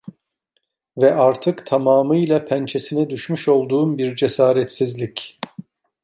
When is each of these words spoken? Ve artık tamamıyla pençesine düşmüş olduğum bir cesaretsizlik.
Ve 0.97 1.13
artık 1.15 1.65
tamamıyla 1.65 2.45
pençesine 2.45 3.09
düşmüş 3.09 3.47
olduğum 3.47 3.97
bir 3.97 4.15
cesaretsizlik. 4.15 5.39